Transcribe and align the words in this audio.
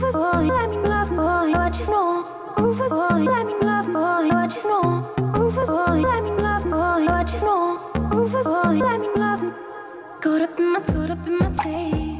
Rufus 0.00 0.16
boy, 0.16 0.46
let 0.46 0.70
me 0.70 0.78
love 0.78 1.10
boy, 1.10 1.50
what 1.52 1.78
you 1.78 1.86
know. 1.88 2.24
Rufus 2.56 2.90
boy, 2.90 3.20
let 3.20 3.46
me 3.46 3.52
love 3.60 3.84
boy, 3.84 4.28
what 4.28 4.56
you 4.56 4.64
know. 4.64 5.02
Rufus 5.36 5.68
boy, 5.68 6.00
let 6.00 6.24
me 6.24 6.30
love 6.30 6.64
boy, 6.64 7.04
what 7.04 7.30
you 7.34 7.40
know. 7.42 7.78
Rufus 8.10 8.46
boy, 8.46 8.80
let 8.80 8.98
me 8.98 9.08
love. 9.14 9.40
Caught 10.22 10.40
up 10.40 10.58
in 10.58 10.72
my, 10.72 10.80
caught 10.80 11.10
up 11.10 11.26
in 11.26 11.36
my 11.36 11.50
tape. 11.62 12.16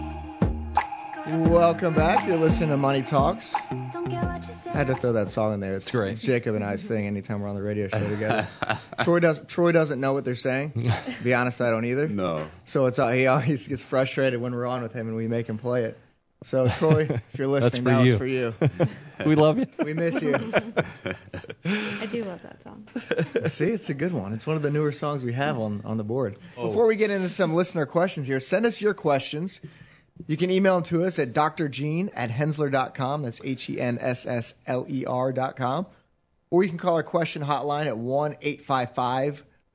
Welcome 1.48 1.94
back. 1.94 2.26
You're 2.26 2.36
listening 2.36 2.68
to 2.68 2.76
Money 2.76 3.00
Talks. 3.00 3.54
Don't 3.94 4.10
care 4.10 4.24
what 4.24 4.46
you 4.46 4.52
say. 4.52 4.72
I 4.72 4.76
had 4.76 4.88
to 4.88 4.94
throw 4.94 5.14
that 5.14 5.30
song 5.30 5.54
in 5.54 5.60
there. 5.60 5.76
It's, 5.76 5.90
great. 5.90 6.12
It's 6.12 6.20
Jacob 6.20 6.56
and 6.56 6.62
I's 6.62 6.84
thing. 6.84 7.06
Anytime 7.06 7.40
we're 7.40 7.48
on 7.48 7.54
the 7.54 7.62
radio 7.62 7.88
show 7.88 8.06
together. 8.10 8.46
Troy 9.04 9.20
does. 9.20 9.40
Troy 9.46 9.72
doesn't 9.72 9.98
know 9.98 10.12
what 10.12 10.26
they're 10.26 10.34
saying. 10.34 10.72
To 11.16 11.24
be 11.24 11.32
honest, 11.32 11.62
I 11.62 11.70
don't 11.70 11.86
either. 11.86 12.08
No. 12.08 12.46
So 12.66 12.84
it's 12.86 12.98
uh, 12.98 13.08
he 13.08 13.26
always 13.26 13.66
gets 13.66 13.82
frustrated 13.82 14.38
when 14.38 14.54
we're 14.54 14.66
on 14.66 14.82
with 14.82 14.92
him 14.92 15.08
and 15.08 15.16
we 15.16 15.28
make 15.28 15.48
him 15.48 15.56
play 15.56 15.84
it. 15.84 15.98
So 16.42 16.68
Troy, 16.68 17.06
if 17.10 17.38
you're 17.38 17.46
listening, 17.48 17.82
for 17.82 17.90
that 17.90 18.04
you. 18.04 18.12
was 18.12 18.18
for 18.18 18.26
you. 18.26 18.54
we 19.26 19.34
love 19.34 19.58
you. 19.58 19.66
We 19.84 19.94
miss 19.94 20.22
you. 20.22 20.34
I 20.34 22.06
do 22.06 22.24
love 22.24 22.40
that 22.42 22.62
song. 22.64 22.86
See, 23.48 23.66
it's 23.66 23.90
a 23.90 23.94
good 23.94 24.12
one. 24.12 24.32
It's 24.32 24.46
one 24.46 24.56
of 24.56 24.62
the 24.62 24.70
newer 24.70 24.92
songs 24.92 25.22
we 25.22 25.34
have 25.34 25.58
on, 25.58 25.82
on 25.84 25.98
the 25.98 26.04
board. 26.04 26.36
Oh. 26.56 26.68
Before 26.68 26.86
we 26.86 26.96
get 26.96 27.10
into 27.10 27.28
some 27.28 27.54
listener 27.54 27.86
questions 27.86 28.26
here, 28.26 28.40
send 28.40 28.66
us 28.66 28.80
your 28.80 28.94
questions. 28.94 29.60
You 30.26 30.36
can 30.36 30.50
email 30.50 30.74
them 30.74 30.82
to 30.84 31.04
us 31.04 31.18
at 31.18 31.32
drgene 31.32 32.10
at 32.14 32.30
henssler.com. 32.30 33.22
That's 33.22 33.40
H-E-N-S-S-L-E-R 33.42 35.32
dot 35.32 35.56
com. 35.56 35.86
Or 36.50 36.62
you 36.62 36.68
can 36.68 36.78
call 36.78 36.96
our 36.96 37.02
question 37.02 37.42
hotline 37.42 37.86
at 37.86 37.94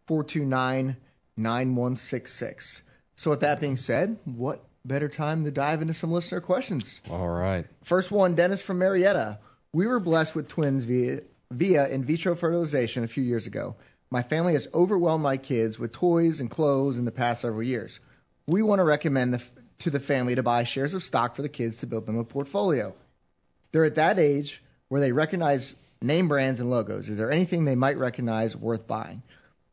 1-855-429-9166. 0.08 2.82
So 3.16 3.30
with 3.30 3.42
that 3.42 3.62
being 3.62 3.78
said, 3.78 4.18
what 4.26 4.64
better 4.88 5.10
time 5.10 5.46
to 5.46 5.52
dive 5.52 5.82
into 5.82 5.94
some 5.94 6.12
listener 6.12 6.42
questions? 6.42 7.02
All 7.10 7.28
right. 7.28 7.66
First 7.84 8.12
one, 8.12 8.36
Dennis 8.36 8.62
from 8.62 8.80
Marietta. 8.80 9.40
We 9.74 9.88
were 9.88 10.00
blessed 10.00 10.36
with 10.36 10.48
twins 10.48 10.84
via, 10.86 11.22
via 11.52 11.88
in 11.90 12.06
vitro 12.06 12.36
fertilization 12.36 13.04
a 13.04 13.08
few 13.08 13.24
years 13.24 13.48
ago. 13.48 13.76
My 14.12 14.22
family 14.22 14.54
has 14.54 14.68
overwhelmed 14.74 15.24
my 15.24 15.38
kids 15.38 15.78
with 15.80 15.92
toys 15.92 16.40
and 16.40 16.50
clothes 16.50 17.00
in 17.00 17.06
the 17.06 17.12
past 17.12 17.42
several 17.42 17.64
years. 17.64 18.00
We 18.48 18.62
want 18.62 18.80
to 18.80 18.84
recommend 18.84 19.34
the, 19.34 19.44
to 19.80 19.90
the 19.90 20.00
family 20.00 20.36
to 20.36 20.44
buy 20.44 20.64
shares 20.64 20.94
of 20.94 21.04
stock 21.04 21.36
for 21.36 21.42
the 21.42 21.50
kids 21.50 21.78
to 21.78 21.88
build 21.88 22.06
them 22.06 22.18
a 22.18 22.24
portfolio. 22.24 22.94
They're 23.72 23.86
at 23.86 23.96
that 23.96 24.20
age 24.20 24.64
where 24.88 25.02
they 25.02 25.12
recognize 25.12 25.74
name 26.02 26.28
brands 26.28 26.60
and 26.60 26.70
logos. 26.70 27.10
Is 27.10 27.18
there 27.18 27.32
anything 27.32 27.66
they 27.66 27.76
might 27.76 27.98
recognize 27.98 28.56
worth 28.56 28.88
buying? 28.88 29.24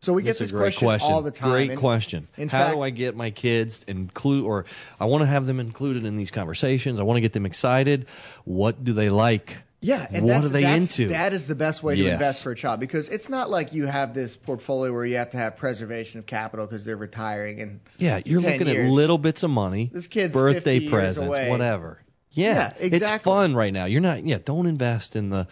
So 0.03 0.13
we 0.13 0.23
get 0.25 0.37
this 0.37 0.51
great 0.51 0.77
question, 0.77 1.13
all 1.13 1.23
the 1.23 1.31
time. 1.31 1.51
Great 1.51 1.71
and- 1.71 1.79
question. 1.79 2.27
in 2.37 2.49
How 2.49 2.65
fact- 2.65 2.75
do 2.75 2.83
I 2.83 2.91
get 2.91 3.17
my 3.17 3.31
kids 3.31 3.85
include, 3.87 4.45
or 4.45 4.65
I 4.99 5.05
want 5.05 5.23
to 5.23 5.27
have 5.27 5.47
them 5.47 5.61
included 5.61 6.05
in 6.05 6.17
these 6.17 6.31
conversations? 6.33 6.99
I 6.99 7.05
want 7.05 7.19
to 7.19 7.21
get 7.21 7.33
them 7.33 7.47
excited. 7.47 8.07
What 8.45 8.83
do 8.83 8.93
they 8.95 9.11
like? 9.11 9.57
Yeah, 9.81 10.07
and 10.11 10.25
what 10.27 10.45
are 10.45 10.49
they 10.49 10.77
into? 10.77 11.09
That 11.09 11.33
is 11.33 11.47
the 11.49 11.55
best 11.57 11.83
way 11.83 11.97
to 11.97 12.03
Yes. 12.03 12.13
invest 12.15 12.43
for 12.43 12.53
a 12.53 12.57
child 12.57 12.79
because 12.81 13.09
it's 13.09 13.29
not 13.29 13.51
like 13.51 13.75
you 13.75 13.87
have 13.87 14.13
this 14.15 14.37
portfolio 14.37 14.93
where 14.93 15.05
you 15.05 15.17
have 15.17 15.31
to 15.31 15.37
have 15.39 15.57
preservation 15.57 16.19
of 16.21 16.27
capital 16.27 16.67
because 16.67 16.85
they're 16.85 16.97
retiring 16.97 17.61
and 17.61 17.81
yeah, 17.99 18.21
you're 18.25 18.41
10 18.41 18.53
looking 18.53 18.67
years. 18.75 18.87
at 18.89 18.93
little 18.93 19.19
bits 19.19 19.43
of 19.43 19.51
money, 19.51 19.91
This 19.93 20.07
kid's 20.09 20.35
birthday 20.35 20.79
50 20.79 20.83
years 20.85 20.91
presents, 21.19 21.49
whatever. 21.49 22.01
Yeah, 22.31 22.73
Yeah, 22.81 22.87
it's 22.91 23.23
fun 23.23 23.55
right 23.57 23.73
now. 23.73 23.85
You're 23.87 24.01
not. 24.01 24.25
Yeah, 24.25 24.39
don't 24.45 24.67
invest 24.67 25.17
in 25.17 25.31
the, 25.31 25.47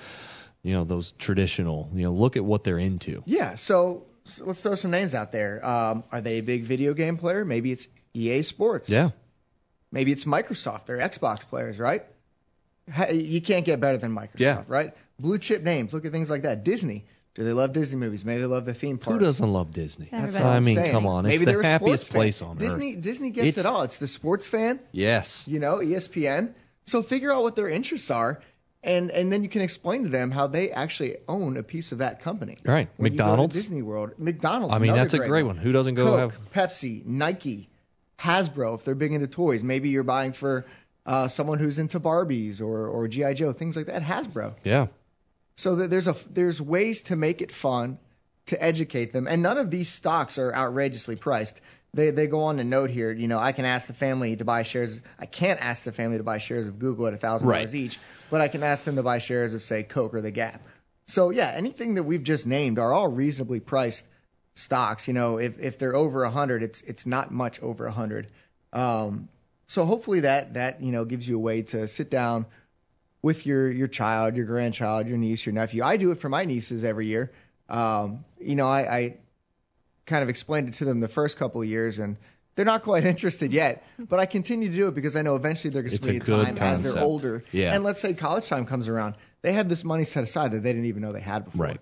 you 0.62 0.74
know, 0.74 0.84
those 0.84 1.12
traditional. 1.18 1.90
You 1.94 2.04
know, 2.04 2.12
look 2.12 2.36
at 2.36 2.44
what 2.44 2.62
they're 2.64 2.78
into. 2.78 3.22
Yeah, 3.26 3.56
so 3.56 4.06
let's 4.40 4.62
throw 4.62 4.74
some 4.74 4.90
names 4.90 5.14
out 5.14 5.32
there. 5.32 5.64
Um, 5.66 6.04
are 6.12 6.20
they 6.20 6.38
a 6.38 6.42
big 6.42 6.64
video 6.64 6.94
game 6.94 7.16
player? 7.16 7.44
Maybe 7.44 7.72
it's 7.72 7.86
EA 8.14 8.42
Sports. 8.42 8.88
Yeah. 8.88 9.10
Maybe 9.92 10.12
it's 10.12 10.24
Microsoft. 10.24 10.86
They're 10.86 10.98
Xbox 10.98 11.40
players, 11.40 11.78
right? 11.78 12.04
You 13.12 13.40
can't 13.40 13.64
get 13.64 13.80
better 13.80 13.98
than 13.98 14.12
Microsoft, 14.14 14.38
Yeah. 14.40 14.64
right? 14.66 14.94
Blue 15.18 15.38
chip 15.38 15.62
names. 15.62 15.92
Look 15.94 16.04
at 16.04 16.12
things 16.12 16.30
like 16.30 16.42
that. 16.42 16.64
Disney. 16.64 17.04
Do 17.34 17.44
they 17.44 17.52
love 17.52 17.72
Disney 17.72 17.96
movies? 17.96 18.24
Maybe 18.24 18.40
they 18.40 18.46
love 18.46 18.64
the 18.64 18.74
theme 18.74 18.98
park. 18.98 19.18
Who 19.18 19.24
doesn't 19.24 19.52
love 19.52 19.72
Disney? 19.72 20.08
That's 20.10 20.34
Everybody. 20.34 20.45
what 20.45 20.50
I 20.56 20.61
mean, 20.61 20.74
saying. 20.74 20.90
come 20.90 21.06
on, 21.06 21.27
it's 21.27 21.33
Maybe 21.39 21.45
the 21.45 21.52
they're 21.52 21.62
happiest 21.62 22.05
sports 22.06 22.08
fan. 22.08 22.18
place 22.18 22.42
on 22.42 22.56
Disney, 22.56 22.96
earth. 22.96 23.02
Disney 23.02 23.30
gets 23.30 23.46
It's- 23.48 23.64
it 23.64 23.66
all. 23.68 23.83
It's 23.83 23.98
the 23.98 24.08
sports 24.08 24.48
fan. 24.48 24.80
Yes. 24.90 25.45
you 25.46 25.61
know, 25.61 25.77
ESPN. 25.80 26.52
So 26.86 27.02
figure 27.02 27.33
out 27.33 27.42
what 27.45 27.55
their 27.55 27.68
interests 27.68 28.11
are, 28.11 28.40
and 28.83 29.11
and 29.11 29.30
then 29.30 29.42
you 29.42 29.48
can 29.48 29.61
explain 29.63 30.05
to 30.05 30.08
them 30.08 30.30
how 30.30 30.46
they 30.46 30.70
actually 30.70 31.17
own 31.29 31.57
a 31.57 31.63
piece 31.63 31.92
of 31.92 31.98
that 31.98 32.23
company. 32.23 32.57
Right. 32.64 32.89
When 32.96 33.13
McDonald's? 33.13 33.55
You 33.55 33.61
go 33.61 33.63
to 33.63 33.68
Disney 33.68 33.83
World. 33.83 34.13
McDonald's. 34.18 34.74
I 34.74 34.79
mean, 34.79 34.92
that's 34.92 35.14
a 35.14 35.18
great 35.18 35.42
one. 35.42 35.57
Who 35.57 35.73
doesn't 35.73 35.95
go 35.95 36.07
Coke, 36.07 36.33
have? 36.33 36.52
Pepsi, 36.52 37.05
Nike, 37.05 37.69
Hasbro. 38.19 38.77
If 38.77 38.85
they're 38.85 38.95
big 38.95 39.13
into 39.13 39.27
toys, 39.27 39.63
maybe 39.63 39.90
you're 39.90 40.02
buying 40.02 40.33
for 40.33 40.67
uh, 41.05 41.29
someone 41.29 41.58
who's 41.58 41.79
into 41.79 42.01
Barbies 42.01 42.61
or 42.61 42.89
or 42.89 43.08
GI 43.08 43.35
Joe, 43.35 43.52
things 43.52 43.77
like 43.77 43.86
that. 43.86 44.02
Hasbro. 44.02 44.55
Yeah. 44.64 44.86
So 45.57 45.77
that 45.77 45.90
there's 45.90 46.08
a 46.08 46.17
there's 46.30 46.61
ways 46.61 47.02
to 47.02 47.17
make 47.17 47.42
it 47.42 47.52
fun, 47.52 47.98
to 48.46 48.63
educate 48.63 49.13
them, 49.13 49.27
and 49.29 49.42
none 49.42 49.58
of 49.58 49.70
these 49.70 49.89
stocks 49.89 50.39
are 50.39 50.55
outrageously 50.55 51.17
priced. 51.17 51.61
They 51.92 52.11
they 52.11 52.27
go 52.27 52.45
on 52.45 52.58
to 52.58 52.64
note 52.64 52.90
here, 52.90 53.12
you 53.12 53.27
know, 53.27 53.39
I 53.39 53.52
can 53.52 53.64
ask 53.64 53.86
the 53.89 53.95
family 53.95 54.36
to 54.36 54.45
buy 54.45 54.62
shares. 54.62 55.01
I 55.18 55.27
can't 55.27 55.61
ask 55.61 55.83
the 55.83 55.92
family 55.92 56.18
to 56.18 56.24
buy 56.24 56.39
shares 56.39 56.68
of 56.68 56.78
Google 56.78 57.06
at 57.06 57.14
a 57.14 57.17
thousand 57.17 57.48
dollars 57.48 57.74
each, 57.74 57.98
but 58.30 58.40
I 58.40 58.48
can 58.48 58.62
ask 58.62 58.84
them 58.84 58.96
to 58.96 59.02
buy 59.02 59.18
shares 59.18 59.55
of 59.55 59.62
say 59.62 59.83
Coke 59.83 60.14
or 60.14 60.20
the 60.20 60.30
Gap. 60.30 60.62
So 61.06 61.30
yeah, 61.30 61.51
anything 61.51 61.95
that 61.95 62.05
we've 62.05 62.23
just 62.23 62.46
named 62.46 62.78
are 62.78 62.92
all 62.92 63.08
reasonably 63.08 63.58
priced 63.58 64.06
stocks. 64.55 65.08
You 65.08 65.14
know, 65.14 65.39
if 65.39 65.58
if 65.58 65.78
they're 65.78 65.96
over 65.96 66.23
a 66.23 66.30
hundred, 66.30 66.62
it's 66.62 66.80
it's 66.83 67.06
not 67.06 67.33
much 67.33 67.61
over 67.61 67.86
a 67.86 67.92
hundred. 67.92 68.28
Um, 68.72 69.28
so 69.67 69.84
hopefully 69.84 70.20
that 70.20 70.55
that 70.55 70.83
you 70.83 70.92
know 70.92 71.05
gives 71.05 71.28
you 71.28 71.36
a 71.36 71.40
way 71.40 71.62
to 71.62 71.89
sit 71.89 72.11
down 72.11 72.46
with 73.22 73.46
your 73.46 73.70
your 73.70 73.89
child, 73.89 74.36
your 74.36 74.46
grandchild, 74.46 75.08
your 75.08 75.18
niece, 75.18 75.45
your 75.45 75.52
nephew. 75.52 75.83
I 75.83 75.96
do 75.96 76.12
it 76.12 76.18
for 76.18 76.28
my 76.28 76.45
nieces 76.45 76.84
every 76.84 77.07
year. 77.07 77.33
Um, 77.68 78.24
you 78.40 78.57
know, 78.57 78.67
I, 78.67 78.96
I 78.96 79.17
kind 80.10 80.22
of 80.22 80.28
explained 80.28 80.68
it 80.68 80.74
to 80.74 80.84
them 80.84 81.00
the 81.00 81.08
first 81.08 81.38
couple 81.38 81.62
of 81.62 81.68
years, 81.68 81.98
and 81.98 82.18
they're 82.56 82.66
not 82.66 82.82
quite 82.82 83.04
interested 83.14 83.52
yet. 83.52 83.84
But 83.98 84.20
I 84.20 84.26
continue 84.26 84.68
to 84.68 84.74
do 84.74 84.88
it 84.88 84.94
because 84.94 85.16
I 85.16 85.22
know 85.22 85.36
eventually 85.36 85.72
they're 85.72 85.82
going 85.82 85.96
to 85.96 86.10
be 86.10 86.16
a 86.18 86.20
time 86.20 86.58
as 86.58 86.82
they're 86.82 87.02
older. 87.02 87.44
Yeah. 87.52 87.74
And 87.74 87.84
let's 87.84 88.00
say 88.00 88.12
college 88.12 88.48
time 88.48 88.66
comes 88.66 88.88
around, 88.88 89.16
they 89.40 89.52
have 89.52 89.68
this 89.68 89.84
money 89.84 90.04
set 90.04 90.24
aside 90.24 90.52
that 90.52 90.62
they 90.62 90.72
didn't 90.72 90.86
even 90.86 91.00
know 91.00 91.12
they 91.12 91.20
had 91.20 91.46
before. 91.46 91.66
Right. 91.66 91.80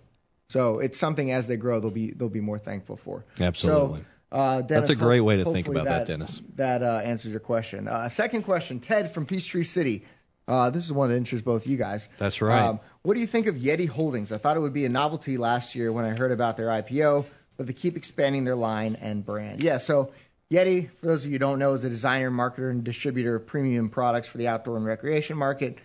So 0.50 0.78
it's 0.78 0.96
something 0.96 1.30
as 1.30 1.46
they 1.46 1.56
grow 1.56 1.80
they'll 1.80 1.90
be 1.90 2.10
they'll 2.12 2.28
be 2.28 2.40
more 2.40 2.58
thankful 2.58 2.96
for. 2.96 3.24
Absolutely. 3.40 4.00
So, 4.00 4.04
uh, 4.30 4.62
Dennis, 4.62 4.88
That's 4.88 5.00
a 5.00 5.02
great 5.02 5.20
way 5.20 5.38
to 5.38 5.44
think 5.44 5.68
about 5.68 5.86
that, 5.86 6.06
Dennis. 6.06 6.40
That 6.56 6.82
uh, 6.82 7.00
answers 7.04 7.30
your 7.30 7.40
question. 7.40 7.88
Uh, 7.88 8.08
second 8.08 8.42
question, 8.42 8.80
Ted 8.80 9.12
from 9.12 9.26
Peachtree 9.26 9.64
City. 9.64 10.04
Uh, 10.46 10.70
this 10.70 10.84
is 10.84 10.92
one 10.92 11.10
that 11.10 11.16
interests 11.16 11.44
both 11.44 11.66
you 11.66 11.76
guys. 11.76 12.08
That's 12.18 12.40
right. 12.40 12.68
Um, 12.68 12.80
what 13.02 13.14
do 13.14 13.20
you 13.20 13.26
think 13.26 13.46
of 13.48 13.56
Yeti 13.56 13.86
Holdings? 13.86 14.32
I 14.32 14.38
thought 14.38 14.56
it 14.56 14.60
would 14.60 14.72
be 14.72 14.86
a 14.86 14.88
novelty 14.88 15.36
last 15.36 15.74
year 15.74 15.92
when 15.92 16.06
I 16.06 16.10
heard 16.10 16.32
about 16.32 16.56
their 16.56 16.68
IPO, 16.68 17.26
but 17.58 17.66
they 17.66 17.74
keep 17.74 17.96
expanding 17.98 18.44
their 18.44 18.54
line 18.56 18.96
and 19.00 19.24
brand. 19.26 19.62
Yeah, 19.62 19.76
so 19.76 20.12
Yeti, 20.50 20.88
for 20.92 21.06
those 21.06 21.24
of 21.24 21.30
you 21.30 21.34
who 21.34 21.38
don't 21.40 21.58
know, 21.58 21.74
is 21.74 21.84
a 21.84 21.90
designer, 21.90 22.30
marketer, 22.30 22.70
and 22.70 22.82
distributor 22.84 23.36
of 23.36 23.46
premium 23.46 23.90
products 23.90 24.26
for 24.28 24.38
the 24.38 24.48
outdoor 24.48 24.76
and 24.78 24.86
recreation 24.86 25.36
market, 25.36 25.76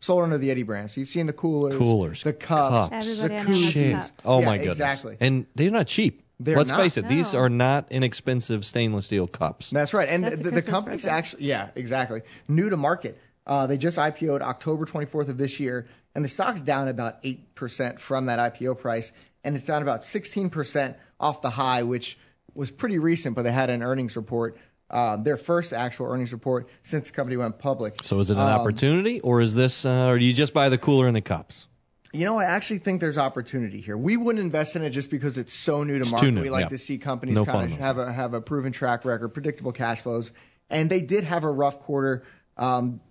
sold 0.00 0.24
under 0.24 0.38
the 0.38 0.48
Yeti 0.48 0.66
brand. 0.66 0.90
So 0.90 1.00
you've 1.00 1.08
seen 1.08 1.26
the 1.26 1.32
coolers, 1.32 1.76
Coolers, 1.78 2.22
the 2.24 2.32
cups, 2.32 2.90
cups, 2.90 3.06
the 3.18 3.24
Everybody 3.24 3.34
I 3.36 3.42
know 3.42 3.48
has 3.50 3.74
koozies. 3.74 3.92
cups. 3.92 4.12
Oh 4.24 4.40
Yeah, 4.40 4.46
my 4.46 4.56
goodness. 4.56 4.74
Exactly. 4.76 5.16
And 5.20 5.46
they're 5.54 5.70
not 5.70 5.86
cheap. 5.86 6.24
They're 6.40 6.56
Let's 6.56 6.70
not. 6.70 6.78
face 6.78 6.96
it, 6.96 7.08
these 7.08 7.34
are 7.34 7.48
not 7.48 7.90
inexpensive 7.90 8.64
stainless 8.64 9.06
steel 9.06 9.26
cups. 9.26 9.70
That's 9.70 9.92
right. 9.92 10.08
And 10.08 10.22
That's 10.24 10.36
the, 10.40 10.48
a 10.48 10.50
the, 10.52 10.60
the 10.60 10.62
company's 10.62 11.02
present. 11.02 11.14
actually, 11.18 11.44
yeah, 11.46 11.70
exactly. 11.74 12.22
New 12.46 12.70
to 12.70 12.76
market. 12.76 13.18
Uh, 13.44 13.66
they 13.66 13.76
just 13.76 13.98
IPO'd 13.98 14.40
October 14.42 14.84
24th 14.84 15.28
of 15.28 15.36
this 15.38 15.58
year, 15.58 15.86
and 16.14 16.24
the 16.24 16.28
stock's 16.28 16.60
down 16.60 16.86
about 16.88 17.22
8% 17.24 17.98
from 17.98 18.26
that 18.26 18.54
IPO 18.54 18.78
price, 18.78 19.10
and 19.42 19.56
it's 19.56 19.64
down 19.64 19.82
about 19.82 20.02
16% 20.02 20.94
off 21.20 21.42
the 21.42 21.50
high, 21.50 21.82
which 21.82 22.18
was 22.54 22.70
pretty 22.70 22.98
recent, 22.98 23.36
but 23.36 23.42
they 23.42 23.52
had 23.52 23.70
an 23.70 23.82
earnings 23.82 24.16
report, 24.16 24.58
uh, 24.90 25.16
their 25.16 25.36
first 25.36 25.72
actual 25.72 26.06
earnings 26.06 26.32
report 26.32 26.68
since 26.82 27.08
the 27.08 27.14
company 27.14 27.36
went 27.36 27.58
public. 27.58 28.02
So 28.04 28.18
is 28.20 28.30
it 28.30 28.34
an 28.34 28.40
Um, 28.40 28.60
opportunity, 28.60 29.20
or 29.20 29.40
is 29.40 29.54
this, 29.54 29.84
uh, 29.84 30.08
or 30.08 30.18
do 30.18 30.24
you 30.24 30.32
just 30.32 30.54
buy 30.54 30.68
the 30.68 30.78
cooler 30.78 31.06
and 31.06 31.14
the 31.14 31.20
cups? 31.20 31.66
You 32.12 32.24
know, 32.24 32.38
I 32.38 32.44
actually 32.44 32.78
think 32.78 33.02
there's 33.02 33.18
opportunity 33.18 33.82
here. 33.82 33.96
We 33.96 34.16
wouldn't 34.16 34.42
invest 34.42 34.76
in 34.76 34.82
it 34.82 34.90
just 34.90 35.10
because 35.10 35.36
it's 35.36 35.52
so 35.52 35.84
new 35.84 35.94
to 35.94 36.00
It's 36.00 36.10
market. 36.10 36.30
new, 36.30 36.40
we 36.40 36.48
like 36.48 36.64
yeah. 36.64 36.68
to 36.68 36.78
see 36.78 36.96
companies 36.96 37.34
No 37.36 37.44
kind 37.44 37.70
of 37.70 37.78
have 37.78 37.98
a 37.98 38.10
have 38.10 38.32
a 38.32 38.40
proven 38.40 38.72
track 38.72 39.04
record, 39.04 39.28
predictable 39.28 39.72
cash 39.72 40.00
flows, 40.00 40.32
and 40.70 40.88
they 40.88 41.02
did 41.02 41.24
have 41.24 41.44
a 41.44 41.50
rough 41.50 41.80
quarter. 41.80 42.24
Um, 42.56 43.02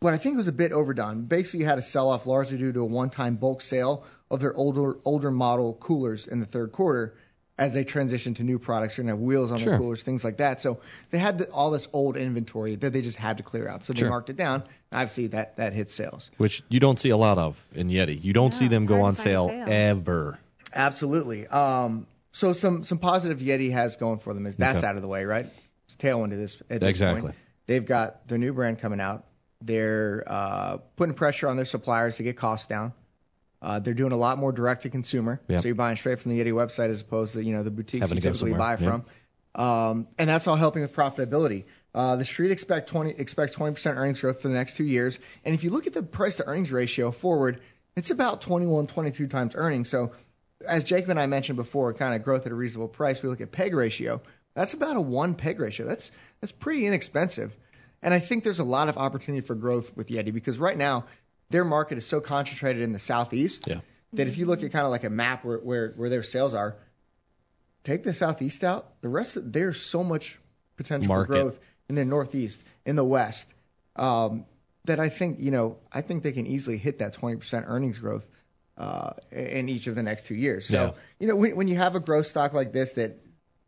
but 0.00 0.12
I 0.12 0.18
think 0.18 0.34
it 0.34 0.36
was 0.36 0.46
a 0.46 0.52
bit 0.52 0.72
overdone. 0.72 1.22
Basically, 1.22 1.60
you 1.60 1.66
had 1.66 1.78
a 1.78 1.82
sell-off 1.82 2.26
largely 2.26 2.58
due 2.58 2.70
to 2.72 2.80
a 2.80 2.84
one-time 2.84 3.36
bulk 3.36 3.62
sale 3.62 4.04
of 4.30 4.40
their 4.40 4.54
older 4.54 4.98
older 5.06 5.30
model 5.30 5.72
coolers 5.72 6.26
in 6.26 6.38
the 6.38 6.46
third 6.46 6.70
quarter 6.70 7.16
as 7.58 7.74
they 7.74 7.82
transition 7.84 8.34
to 8.34 8.44
new 8.44 8.58
products. 8.58 8.96
You're 8.96 9.02
gonna 9.04 9.16
have 9.16 9.20
wheels 9.20 9.50
on 9.50 9.58
Sure. 9.58 9.72
the 9.72 9.78
coolers, 9.78 10.02
things 10.04 10.22
like 10.24 10.36
that. 10.36 10.60
So 10.60 10.78
they 11.10 11.18
had 11.18 11.38
the, 11.38 11.50
all 11.50 11.70
this 11.72 11.88
old 11.92 12.16
inventory 12.16 12.76
that 12.76 12.92
they 12.92 13.02
just 13.02 13.18
had 13.18 13.38
to 13.38 13.42
clear 13.42 13.68
out. 13.68 13.82
So 13.82 13.92
they 13.92 14.00
Sure. 14.00 14.08
marked 14.08 14.30
it 14.30 14.36
down. 14.36 14.62
And 14.90 15.00
obviously, 15.00 15.26
that 15.28 15.56
that 15.56 15.72
hit 15.72 15.90
sales. 15.90 16.30
Which 16.36 16.62
you 16.68 16.78
don't 16.80 16.98
see 16.98 17.10
a 17.10 17.16
lot 17.16 17.36
of 17.36 17.62
in 17.74 17.88
Yeti. 17.88 18.22
You 18.22 18.32
don't 18.32 18.52
No, 18.52 18.58
see 18.58 18.68
them 18.68 18.86
go 18.86 19.02
on 19.02 19.14
to 19.16 19.22
find 19.22 19.28
a 19.28 19.32
sale 19.32 19.48
sale. 19.48 19.64
ever. 19.68 20.38
Absolutely. 20.72 21.46
Um, 21.48 22.06
so 22.30 22.52
some 22.52 22.84
some 22.84 22.98
positive 22.98 23.40
Yeti 23.40 23.72
has 23.72 23.96
going 23.96 24.18
for 24.18 24.34
them 24.34 24.46
is 24.46 24.56
that's 24.56 24.78
Okay. 24.78 24.86
out 24.86 24.96
of 24.96 25.02
the 25.02 25.08
way, 25.08 25.24
right? 25.24 25.46
It's 25.86 25.96
tailwind 25.96 26.30
to 26.30 26.36
this 26.36 26.56
at 26.70 26.80
this 26.80 26.88
Exactly. 26.90 27.22
point. 27.22 27.34
They've 27.66 27.84
got 27.84 28.28
their 28.28 28.38
new 28.38 28.52
brand 28.52 28.78
coming 28.78 29.00
out. 29.00 29.24
They're 29.62 30.22
uh, 30.26 30.76
putting 30.96 31.14
pressure 31.14 31.48
on 31.48 31.56
their 31.56 31.64
suppliers 31.64 32.18
to 32.18 32.22
get 32.22 32.36
costs 32.36 32.66
down. 32.68 32.92
Uh, 33.60 33.78
they're 33.80 33.94
doing 33.94 34.12
a 34.12 34.16
lot 34.16 34.38
more 34.38 34.52
direct 34.52 34.82
to 34.82 34.90
consumer. 34.90 35.40
Yeah. 35.48 35.60
So 35.60 35.68
you're 35.68 35.74
buying 35.74 35.96
straight 35.96 36.20
from 36.20 36.32
the 36.32 36.42
Yeti 36.42 36.52
website 36.52 36.90
as 36.90 37.00
opposed 37.00 37.34
to 37.34 37.42
you 37.42 37.52
know 37.52 37.62
the 37.62 37.70
boutiques 37.70 38.02
Having 38.02 38.18
you 38.18 38.22
typically 38.22 38.54
buy 38.54 38.76
from. 38.76 39.04
Um, 39.54 40.06
and 40.18 40.28
that's 40.28 40.46
all 40.46 40.56
helping 40.56 40.82
with 40.82 40.94
profitability. 40.94 41.64
Uh, 41.94 42.16
the 42.16 42.24
street 42.24 42.52
expect 42.52 42.88
20 42.90 43.10
expects 43.10 43.56
20% 43.56 43.96
earnings 43.96 44.20
growth 44.20 44.40
for 44.42 44.48
the 44.48 44.54
next 44.54 44.76
two 44.76 44.84
years. 44.84 45.18
And 45.44 45.54
if 45.54 45.64
you 45.64 45.70
look 45.70 45.86
at 45.86 45.92
the 45.92 46.02
price 46.02 46.36
to 46.36 46.46
earnings 46.46 46.70
ratio 46.70 47.10
forward, 47.10 47.60
it's 47.96 48.10
about 48.10 48.40
21, 48.42 48.86
22 48.86 49.26
times 49.26 49.54
earnings. 49.56 49.88
So 49.88 50.12
as 50.66 50.84
Jacob 50.84 51.10
and 51.10 51.18
I 51.18 51.26
mentioned 51.26 51.56
before, 51.56 51.92
kind 51.94 52.14
of 52.14 52.22
growth 52.22 52.46
at 52.46 52.52
a 52.52 52.54
reasonable 52.54 52.88
price. 52.88 53.22
We 53.22 53.28
look 53.28 53.40
at 53.40 53.50
PEG 53.50 53.74
ratio. 53.74 54.20
That's 54.54 54.74
about 54.74 54.96
a 54.96 55.00
one 55.00 55.34
PEG 55.34 55.60
ratio. 55.60 55.86
That's 55.86 56.12
that's 56.40 56.52
pretty 56.52 56.86
inexpensive. 56.86 57.56
And 58.02 58.14
I 58.14 58.20
think 58.20 58.44
there's 58.44 58.60
a 58.60 58.64
lot 58.64 58.88
of 58.88 58.96
opportunity 58.96 59.44
for 59.44 59.54
growth 59.54 59.96
with 59.96 60.08
Yeti 60.08 60.32
because 60.32 60.58
right 60.58 60.76
now 60.76 61.06
their 61.50 61.64
market 61.64 61.98
is 61.98 62.06
so 62.06 62.20
concentrated 62.20 62.82
in 62.82 62.92
the 62.92 62.98
southeast 62.98 63.66
Yeah. 63.66 63.80
that 64.12 64.28
if 64.28 64.36
you 64.38 64.46
look 64.46 64.62
at 64.62 64.70
kind 64.72 64.84
of 64.84 64.90
like 64.90 65.04
a 65.04 65.10
map 65.10 65.44
where, 65.44 65.58
where, 65.58 65.92
where 65.96 66.08
their 66.10 66.22
sales 66.22 66.54
are, 66.54 66.76
take 67.84 68.02
the 68.02 68.14
southeast 68.14 68.64
out, 68.64 69.00
the 69.00 69.08
rest 69.08 69.36
of, 69.36 69.52
there's 69.52 69.80
so 69.80 70.04
much 70.04 70.38
potential 70.76 71.08
Market. 71.08 71.26
for 71.32 71.40
growth 71.42 71.58
in 71.88 71.94
the 71.94 72.04
northeast, 72.04 72.62
in 72.84 72.96
the 72.96 73.04
west, 73.04 73.48
um, 73.96 74.44
that 74.84 75.00
I 75.00 75.08
think 75.08 75.40
you 75.40 75.50
know 75.50 75.78
I 75.92 76.00
think 76.02 76.22
they 76.22 76.32
can 76.32 76.46
easily 76.46 76.78
hit 76.78 76.98
that 76.98 77.14
20% 77.14 77.64
earnings 77.66 77.98
growth 77.98 78.26
uh, 78.76 79.10
in 79.30 79.68
each 79.68 79.86
of 79.86 79.94
the 79.94 80.02
next 80.02 80.26
two 80.26 80.34
years. 80.34 80.66
So 80.66 80.76
Yeah. 80.78 80.92
you 81.18 81.26
know 81.28 81.36
when, 81.36 81.56
when 81.56 81.68
you 81.68 81.76
have 81.76 81.94
a 81.96 82.00
growth 82.00 82.26
stock 82.26 82.52
like 82.52 82.72
this 82.72 82.94
that 82.94 83.18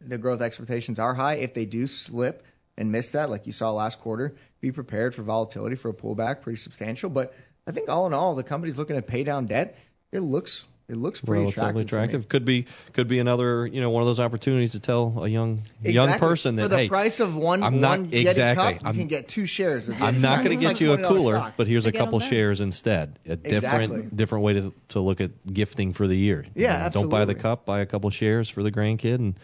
the 0.00 0.18
growth 0.18 0.40
expectations 0.40 0.98
are 0.98 1.12
high, 1.14 1.34
if 1.34 1.52
they 1.52 1.66
do 1.66 1.86
slip 1.86 2.44
and 2.78 2.90
miss 2.92 3.10
that, 3.10 3.28
like 3.28 3.46
you 3.46 3.52
saw 3.52 3.72
last 3.72 4.00
quarter, 4.00 4.36
be 4.60 4.72
prepared 4.72 5.14
for 5.14 5.22
volatility 5.22 5.76
for 5.76 5.90
a 5.90 5.94
pullback, 5.94 6.40
pretty 6.40 6.56
substantial. 6.58 7.10
But 7.10 7.34
I 7.70 7.72
think 7.72 7.88
all 7.88 8.06
in 8.06 8.12
all, 8.12 8.34
the 8.34 8.42
company's 8.42 8.78
looking 8.78 8.96
to 8.96 9.02
pay 9.02 9.22
down 9.24 9.46
debt. 9.46 9.76
It 10.12 10.20
looks 10.20 10.64
it 10.88 10.96
looks 10.96 11.20
pretty 11.20 11.42
relatively 11.44 11.82
attractive. 11.82 11.86
attractive. 11.86 12.28
Could 12.28 12.44
be 12.44 12.66
could 12.94 13.06
be 13.06 13.20
another 13.20 13.64
you 13.64 13.80
know 13.80 13.90
one 13.90 14.02
of 14.02 14.08
those 14.08 14.18
opportunities 14.18 14.72
to 14.72 14.80
tell 14.80 15.22
a 15.22 15.28
young 15.28 15.62
young 15.84 16.08
Exactly. 16.08 16.18
person 16.28 16.56
for 16.56 16.66
the 16.66 16.76
hey 16.76 16.88
price 16.88 17.20
of 17.20 17.36
one 17.36 17.62
I'm 17.62 17.80
not- 17.80 18.00
one 18.00 18.08
Yeti 18.10 18.26
exactly. 18.26 18.64
cup, 18.72 18.82
you 18.82 18.86
I'm- 18.88 18.96
can 18.96 19.06
get 19.06 19.28
two 19.28 19.46
shares. 19.46 19.88
Of 19.88 20.02
I'm 20.02 20.20
not 20.20 20.42
going 20.44 20.56
to 20.58 20.60
get 20.60 20.66
like 20.72 20.80
you 20.80 20.92
a 20.94 20.98
cooler, 20.98 21.34
stock. 21.36 21.54
but 21.56 21.68
here's 21.68 21.84
So 21.84 21.90
a 21.90 21.92
couple 21.92 22.18
shares 22.18 22.60
instead. 22.60 23.20
A 23.24 23.36
different 23.36 23.54
Exactly. 23.92 24.16
different 24.16 24.44
way 24.44 24.52
to 24.54 24.74
to 24.88 25.00
look 25.00 25.20
at 25.20 25.30
gifting 25.46 25.92
for 25.92 26.08
the 26.08 26.16
year. 26.16 26.44
Yeah, 26.56 26.76
You 26.78 26.84
know, 26.86 26.90
Don't 26.90 27.08
buy 27.08 27.24
the 27.24 27.36
cup, 27.36 27.66
buy 27.66 27.80
a 27.82 27.86
couple 27.86 28.10
shares 28.10 28.48
for 28.48 28.64
the 28.64 28.72
grandkid, 28.72 29.14
and 29.14 29.38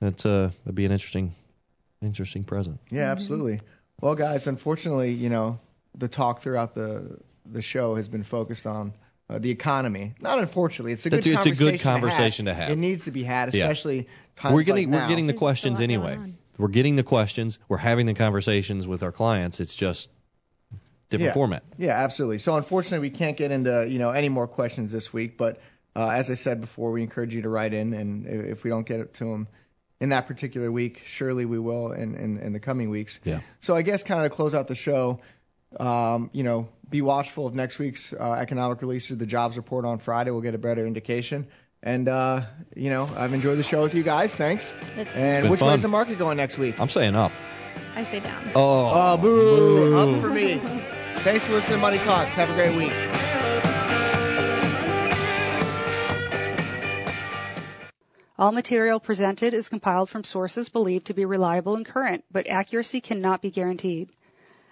that's 0.00 0.24
uh 0.24 0.50
that'd 0.64 0.76
be 0.76 0.84
an 0.84 0.92
interesting 0.92 1.34
interesting 2.00 2.44
present. 2.44 2.78
Yeah, 2.92 3.10
absolutely. 3.10 3.60
Well, 4.00 4.14
guys, 4.14 4.46
unfortunately, 4.46 5.12
you 5.14 5.30
know, 5.30 5.58
the 5.98 6.06
talk 6.08 6.42
throughout 6.42 6.74
the 6.76 7.18
the 7.46 7.62
show 7.62 7.94
has 7.94 8.08
been 8.08 8.22
focused 8.22 8.66
on 8.66 8.92
uh, 9.30 9.38
the 9.38 9.50
economy. 9.50 10.14
Not 10.20 10.38
unfortunately, 10.38 10.92
it's 10.92 11.06
a 11.06 11.10
good 11.10 11.18
It's 11.18 11.26
a- 11.26 11.30
it's 11.32 11.46
a 11.46 11.50
good 11.50 11.80
conversation 11.80 11.82
conversation 11.82 12.44
to 12.46 12.54
have. 12.54 12.70
It 12.70 12.76
needs 12.78 13.04
to 13.04 13.10
be 13.10 13.22
had, 13.22 13.54
Yeah. 13.54 13.64
especially 13.64 14.08
times 14.36 14.54
we're 14.54 14.62
getting 14.62 14.90
like 14.90 14.94
we're 14.94 15.02
now. 15.04 15.08
getting 15.08 15.26
the 15.26 15.32
There's 15.32 15.38
questions 15.38 15.78
a 15.78 15.82
lot 15.82 15.88
going 15.88 16.06
anyway. 16.08 16.32
We're 16.58 16.68
getting 16.68 16.96
the 16.96 17.02
questions. 17.02 17.58
We're 17.68 17.78
having 17.78 18.06
the 18.06 18.14
conversations 18.14 18.86
with 18.86 19.02
our 19.02 19.12
clients. 19.12 19.58
It's 19.60 19.74
just 19.74 20.08
different 21.10 21.28
Yeah. 21.30 21.34
format. 21.34 21.62
Yeah, 21.78 21.96
absolutely. 21.96 22.38
So 22.38 22.56
unfortunately, 22.56 23.08
we 23.08 23.10
can't 23.10 23.36
get 23.36 23.50
into 23.52 23.86
you 23.88 23.98
know 23.98 24.10
any 24.10 24.28
more 24.28 24.46
questions 24.46 24.92
this 24.92 25.12
week. 25.12 25.36
But 25.38 25.60
uh, 25.96 26.08
as 26.08 26.30
I 26.30 26.34
said 26.34 26.60
before, 26.60 26.90
we 26.90 27.02
encourage 27.02 27.34
you 27.34 27.42
to 27.42 27.48
write 27.48 27.72
in, 27.74 27.92
and 27.94 28.26
if 28.26 28.64
we 28.64 28.70
don't 28.70 28.86
get 28.86 29.00
it 29.00 29.14
to 29.14 29.24
them 29.24 29.48
in 30.00 30.10
that 30.10 30.26
particular 30.26 30.70
week, 30.70 31.02
surely 31.06 31.44
we 31.46 31.58
will 31.58 31.92
in 31.92 32.14
in, 32.16 32.38
in 32.38 32.52
the 32.52 32.60
coming 32.60 32.90
weeks. 32.90 33.20
Yeah. 33.24 33.40
So 33.60 33.74
I 33.76 33.82
guess 33.82 34.02
kind 34.02 34.24
of 34.24 34.30
to 34.30 34.36
close 34.36 34.54
out 34.54 34.68
the 34.68 34.74
show, 34.74 35.20
um, 35.80 36.30
you 36.32 36.42
know, 36.44 36.68
be 36.90 37.02
watchful 37.02 37.46
of 37.46 37.54
next 37.54 37.78
week's 37.78 38.12
uh, 38.12 38.32
economic 38.32 38.80
releases, 38.82 39.18
the 39.18 39.26
jobs 39.26 39.56
report 39.56 39.84
on 39.84 39.98
Friday. 39.98 40.30
We'll 40.30 40.40
get 40.42 40.54
a 40.54 40.58
better 40.58 40.86
indication. 40.86 41.46
And 41.82 42.08
uh, 42.08 42.42
you 42.76 42.90
know, 42.90 43.08
I've 43.16 43.34
enjoyed 43.34 43.58
the 43.58 43.62
show 43.64 43.82
with 43.82 43.94
you 43.94 44.02
guys. 44.02 44.34
Thanks. 44.36 44.72
It's- 44.96 45.16
And 45.16 45.50
which 45.50 45.60
fun. 45.60 45.70
way's 45.70 45.82
the 45.82 45.88
market 45.88 46.18
going 46.18 46.36
next 46.36 46.58
week? 46.58 46.78
I'm 46.80 46.88
saying 46.88 47.16
up. 47.16 47.32
I 47.96 48.04
say 48.04 48.20
down. 48.20 48.50
Oh, 48.54 48.90
Oh, 48.94 49.16
boo! 49.18 49.94
Up 49.96 50.20
for 50.20 50.30
me. 50.30 50.58
Thanks 51.18 51.44
for 51.44 51.52
listening 51.52 51.78
to 51.78 51.82
Money 51.82 51.98
Talks. 51.98 52.34
Have 52.34 52.50
a 52.50 52.54
great 52.54 52.74
week. 52.76 52.92
All 58.38 58.50
material 58.50 58.98
presented 58.98 59.54
is 59.54 59.68
compiled 59.68 60.10
from 60.10 60.24
sources 60.24 60.68
believed 60.68 61.06
to 61.06 61.14
be 61.14 61.24
reliable 61.24 61.76
and 61.76 61.86
current, 61.86 62.24
but 62.30 62.48
accuracy 62.48 63.00
cannot 63.00 63.40
be 63.40 63.50
guaranteed. 63.50 64.08